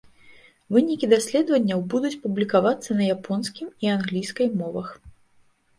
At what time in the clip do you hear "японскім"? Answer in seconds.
3.19-3.67